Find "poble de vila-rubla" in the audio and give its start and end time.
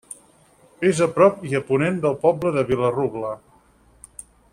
2.25-3.35